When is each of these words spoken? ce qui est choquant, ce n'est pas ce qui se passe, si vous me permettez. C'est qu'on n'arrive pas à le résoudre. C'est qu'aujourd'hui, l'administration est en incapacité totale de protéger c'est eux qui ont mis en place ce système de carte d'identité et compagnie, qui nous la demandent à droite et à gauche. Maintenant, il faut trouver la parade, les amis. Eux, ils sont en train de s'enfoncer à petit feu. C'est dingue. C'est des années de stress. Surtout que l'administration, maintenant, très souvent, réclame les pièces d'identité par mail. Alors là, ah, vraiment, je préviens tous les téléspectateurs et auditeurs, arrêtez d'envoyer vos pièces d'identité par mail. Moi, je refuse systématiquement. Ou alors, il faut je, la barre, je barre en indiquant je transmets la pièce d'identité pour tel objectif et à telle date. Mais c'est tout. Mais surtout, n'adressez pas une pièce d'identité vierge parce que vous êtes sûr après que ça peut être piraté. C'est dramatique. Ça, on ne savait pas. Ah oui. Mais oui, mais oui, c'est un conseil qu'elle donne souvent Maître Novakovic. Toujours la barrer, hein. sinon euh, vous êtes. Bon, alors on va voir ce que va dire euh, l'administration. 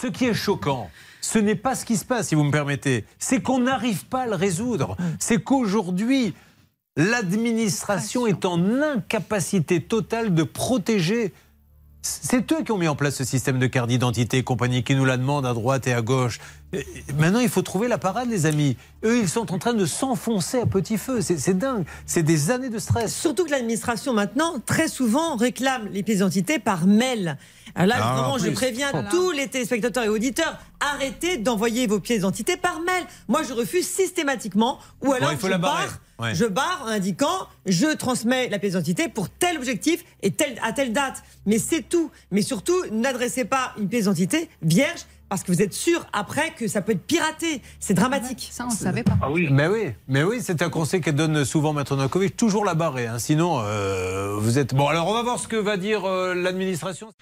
ce 0.00 0.06
qui 0.06 0.26
est 0.26 0.34
choquant, 0.34 0.90
ce 1.20 1.38
n'est 1.38 1.54
pas 1.54 1.74
ce 1.74 1.84
qui 1.84 1.96
se 1.96 2.04
passe, 2.04 2.28
si 2.28 2.34
vous 2.34 2.44
me 2.44 2.50
permettez. 2.50 3.04
C'est 3.18 3.42
qu'on 3.42 3.60
n'arrive 3.60 4.06
pas 4.06 4.22
à 4.22 4.26
le 4.26 4.34
résoudre. 4.34 4.96
C'est 5.18 5.42
qu'aujourd'hui, 5.42 6.34
l'administration 6.96 8.26
est 8.26 8.44
en 8.44 8.80
incapacité 8.80 9.82
totale 9.82 10.34
de 10.34 10.42
protéger 10.42 11.32
c'est 12.02 12.50
eux 12.52 12.62
qui 12.64 12.72
ont 12.72 12.78
mis 12.78 12.88
en 12.88 12.96
place 12.96 13.16
ce 13.16 13.24
système 13.24 13.58
de 13.58 13.66
carte 13.66 13.88
d'identité 13.88 14.38
et 14.38 14.42
compagnie, 14.42 14.82
qui 14.82 14.94
nous 14.94 15.04
la 15.04 15.18
demandent 15.18 15.44
à 15.44 15.52
droite 15.52 15.86
et 15.86 15.92
à 15.92 16.00
gauche. 16.00 16.40
Maintenant, 17.16 17.40
il 17.40 17.48
faut 17.48 17.62
trouver 17.62 17.88
la 17.88 17.98
parade, 17.98 18.28
les 18.30 18.46
amis. 18.46 18.76
Eux, 19.04 19.18
ils 19.18 19.28
sont 19.28 19.52
en 19.52 19.58
train 19.58 19.74
de 19.74 19.86
s'enfoncer 19.86 20.60
à 20.60 20.66
petit 20.66 20.98
feu. 20.98 21.20
C'est 21.20 21.58
dingue. 21.58 21.84
C'est 22.06 22.22
des 22.22 22.50
années 22.50 22.68
de 22.68 22.78
stress. 22.78 23.14
Surtout 23.14 23.44
que 23.44 23.50
l'administration, 23.50 24.12
maintenant, 24.12 24.54
très 24.64 24.88
souvent, 24.88 25.36
réclame 25.36 25.88
les 25.92 26.02
pièces 26.02 26.18
d'identité 26.18 26.58
par 26.58 26.86
mail. 26.86 27.36
Alors 27.74 27.88
là, 27.88 27.96
ah, 28.02 28.14
vraiment, 28.14 28.38
je 28.38 28.50
préviens 28.50 28.90
tous 29.10 29.30
les 29.30 29.48
téléspectateurs 29.48 30.04
et 30.04 30.08
auditeurs, 30.08 30.58
arrêtez 30.80 31.36
d'envoyer 31.36 31.86
vos 31.86 32.00
pièces 32.00 32.18
d'identité 32.18 32.56
par 32.56 32.80
mail. 32.80 33.04
Moi, 33.28 33.42
je 33.42 33.52
refuse 33.52 33.88
systématiquement. 33.88 34.78
Ou 35.02 35.12
alors, 35.12 35.32
il 35.32 35.38
faut 35.38 35.46
je, 35.46 35.52
la 35.52 35.58
barre, 35.58 35.98
je 36.32 36.44
barre 36.44 36.84
en 36.86 36.88
indiquant 36.88 37.48
je 37.66 37.94
transmets 37.94 38.48
la 38.48 38.58
pièce 38.58 38.72
d'identité 38.72 39.08
pour 39.08 39.28
tel 39.28 39.56
objectif 39.56 40.04
et 40.22 40.32
à 40.62 40.72
telle 40.72 40.92
date. 40.92 41.22
Mais 41.46 41.58
c'est 41.58 41.82
tout. 41.82 42.10
Mais 42.30 42.42
surtout, 42.42 42.76
n'adressez 42.90 43.44
pas 43.44 43.72
une 43.78 43.88
pièce 43.88 44.02
d'identité 44.02 44.48
vierge 44.62 45.06
parce 45.30 45.44
que 45.44 45.52
vous 45.52 45.62
êtes 45.62 45.72
sûr 45.72 46.04
après 46.12 46.52
que 46.58 46.66
ça 46.66 46.82
peut 46.82 46.92
être 46.92 47.06
piraté. 47.06 47.62
C'est 47.78 47.94
dramatique. 47.94 48.48
Ça, 48.50 48.64
on 48.66 48.72
ne 48.72 48.76
savait 48.76 49.04
pas. 49.04 49.16
Ah 49.22 49.30
oui. 49.30 49.48
Mais 49.50 49.68
oui, 49.68 49.92
mais 50.08 50.24
oui, 50.24 50.40
c'est 50.42 50.60
un 50.60 50.68
conseil 50.68 51.00
qu'elle 51.00 51.14
donne 51.14 51.44
souvent 51.44 51.72
Maître 51.72 51.94
Novakovic. 51.96 52.36
Toujours 52.36 52.64
la 52.64 52.74
barrer, 52.74 53.06
hein. 53.06 53.18
sinon 53.18 53.60
euh, 53.60 54.34
vous 54.38 54.58
êtes. 54.58 54.74
Bon, 54.74 54.88
alors 54.88 55.08
on 55.08 55.14
va 55.14 55.22
voir 55.22 55.38
ce 55.38 55.46
que 55.46 55.56
va 55.56 55.76
dire 55.76 56.04
euh, 56.04 56.34
l'administration. 56.34 57.12